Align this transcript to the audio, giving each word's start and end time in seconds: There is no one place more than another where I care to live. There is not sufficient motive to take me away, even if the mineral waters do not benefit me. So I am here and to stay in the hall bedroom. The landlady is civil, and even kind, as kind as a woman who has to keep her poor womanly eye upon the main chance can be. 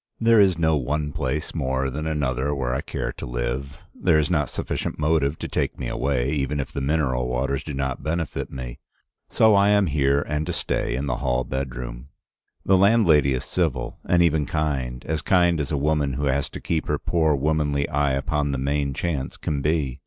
There 0.19 0.41
is 0.41 0.57
no 0.57 0.77
one 0.77 1.11
place 1.11 1.53
more 1.53 1.91
than 1.91 2.07
another 2.07 2.55
where 2.55 2.73
I 2.73 2.81
care 2.81 3.11
to 3.13 3.25
live. 3.27 3.77
There 3.93 4.17
is 4.17 4.31
not 4.31 4.49
sufficient 4.49 4.97
motive 4.97 5.37
to 5.37 5.47
take 5.47 5.77
me 5.77 5.89
away, 5.89 6.31
even 6.31 6.59
if 6.59 6.71
the 6.71 6.81
mineral 6.81 7.27
waters 7.27 7.63
do 7.63 7.75
not 7.75 8.01
benefit 8.01 8.49
me. 8.51 8.79
So 9.29 9.53
I 9.53 9.69
am 9.69 9.85
here 9.85 10.23
and 10.23 10.47
to 10.47 10.53
stay 10.53 10.95
in 10.95 11.05
the 11.05 11.17
hall 11.17 11.43
bedroom. 11.43 12.07
The 12.65 12.77
landlady 12.77 13.33
is 13.35 13.45
civil, 13.45 13.99
and 14.03 14.23
even 14.23 14.47
kind, 14.47 15.05
as 15.05 15.21
kind 15.21 15.59
as 15.59 15.71
a 15.71 15.77
woman 15.77 16.13
who 16.13 16.25
has 16.25 16.49
to 16.49 16.59
keep 16.59 16.87
her 16.87 16.97
poor 16.97 17.35
womanly 17.35 17.87
eye 17.87 18.13
upon 18.13 18.51
the 18.53 18.57
main 18.57 18.95
chance 18.95 19.37
can 19.37 19.61
be. 19.61 19.99